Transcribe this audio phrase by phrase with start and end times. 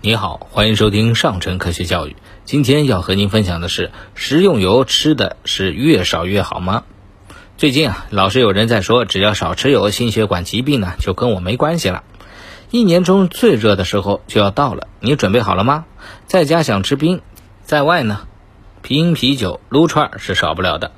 [0.00, 2.14] 你好，欢迎收听上城科学教育。
[2.44, 6.84] 今天要和您分享的是，食用油吃的是越少越好吗？
[7.56, 12.04] 最近啊，老是有人在说，只要少吃油，心血管疾病呢就跟我没关系了。
[12.70, 15.84] 一年中最热的时候就要到了，你准备好了吗？
[16.26, 17.20] 在家想吃冰，
[17.64, 18.28] 在外呢，
[18.82, 20.92] 冰啤酒、撸串是少不了的。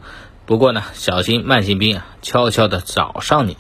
[0.45, 3.57] 不过呢，小心慢性病啊，悄悄的找上你。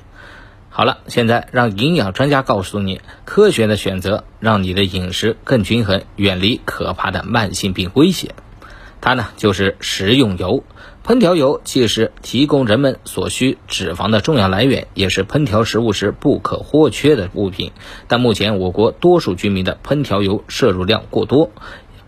[0.73, 8.36] 好了，现在让营养专家告诉你科学的选择，让你的饮食更均衡，远离可怕的慢性病威胁。
[9.00, 10.62] 它呢就是食用油。
[11.04, 17.73] 烹调油既是提供人们所需脂肪的重要来源，也是烹调食物时不可或缺的物品。
[18.07, 21.50] 但目前我国多数居民的烹调油摄入量过多，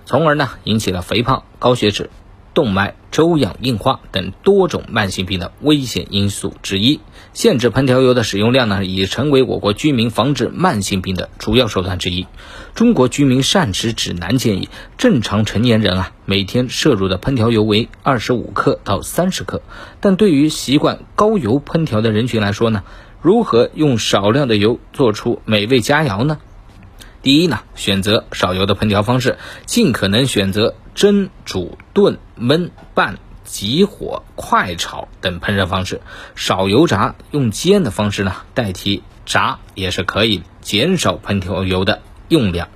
[0.06, 2.10] 从而呢引起了肥胖、高血脂。
[2.55, 7.01] 动脉粥样硬化等多种慢性病的危险因素之一，
[7.33, 12.27] 限制烹调油的使用量呢，已成为我国居民防治慢性病的主要手段之一。
[12.74, 19.63] 中国居民膳食指南建议，正常成年人啊，每天摄入的烹调油为二十五克到三十克。
[20.01, 22.82] 但对于习惯高油烹调的人群来说呢，
[23.21, 26.38] 如何用少量的油做出美味佳肴呢？
[27.23, 36.01] 第一呢，选择少油的烹调方式，尽可能选择蒸、煮、炖、焖、拌、急火、快炒等烹饪方式，
[36.35, 42.68] 少油炸，用煎的方式呢代替炸也是可以减少烹调油的用量。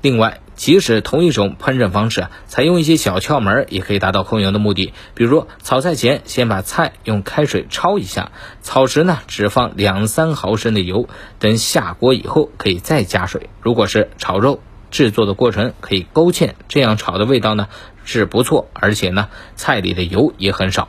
[0.00, 4.92] 另外，即使同一种烹饪方式，采用一些小窍门，也可以达到控油的目的。
[5.14, 13.48] 比如，炒菜前先把菜用开水焯一下，炒时呢只放两三毫升的油，等下锅以后可以再加水。
[13.60, 14.60] 如果是炒肉，
[14.92, 17.66] 制作的过程可以勾芡，这样炒的味道呢
[18.04, 20.88] 是不错，而且呢菜里的油也很少。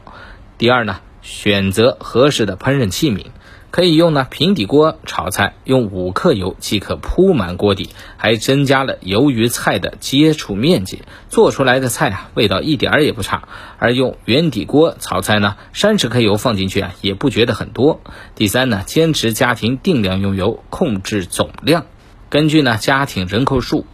[0.59, 3.25] 第二呢，选择合适的烹饪器皿。
[3.71, 13.47] 可以用呢平底锅炒菜，用五克油即可铺满锅底，还增加了油与菜的接触面积，做出来的菜啊味道一点儿也不差。
[13.79, 17.99] 而用圆底锅炒菜呢，三十克油放进去啊也不觉得很多。
[18.35, 21.87] 第三呢，坚持家庭定量用油，控制总量，
[22.29, 23.87] 根据呢家庭人口数。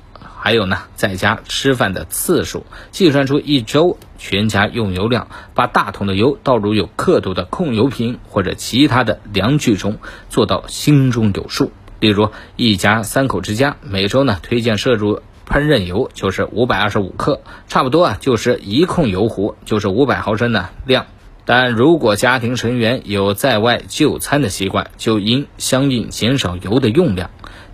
[0.50, 10.00] 还有呢，在家吃饭的次数，计算出一周全家用油量，把大桶的油倒入有刻度的控油瓶或者其他的量具中，
[10.32, 11.72] 做到心中有数。
[12.00, 21.06] 例如，一家三口之家，每周呢推荐摄入烹饪油就是五百二十五克，差不多啊就是一控油壶就是五百毫升的量。
[21.46, 27.30] 但如果家庭成员有在外就餐的习惯，就应相应减少油的用量。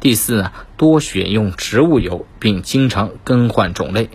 [0.05, 4.09] 第四呢，多选用植物油，并经常更换种类。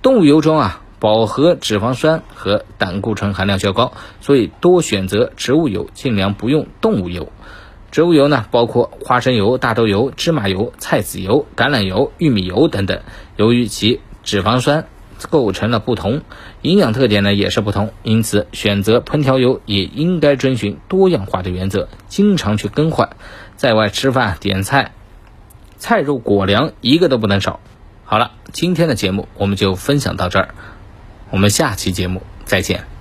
[0.00, 7.32] 动物油中啊，饱和脂肪酸和胆固醇含量较高，所以多选择植物油，尽量不用动物油。
[7.90, 13.00] 植物油呢，包括花生油、大豆油、芝麻油、菜籽油、橄榄油、玉米油等等。
[13.34, 14.86] 由于其脂肪酸
[15.28, 16.22] 构成了不同，
[16.60, 23.16] 营养特点呢也是不同，因此选择烹调油也应该遵循多样化的原则，经常去更换。
[23.56, 24.92] 在外吃饭点菜。
[25.82, 27.58] 菜肉果粮一个都不能少。
[28.04, 30.54] 好了，今天的节目我们就分享到这儿，
[31.30, 32.91] 我们下期节目再见。